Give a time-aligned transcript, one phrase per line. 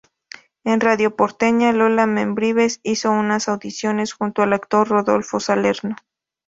[0.63, 5.95] En Radio Porteña Lola Membrives, hizo unas audiciones junto al actor Rodolfo Salerno.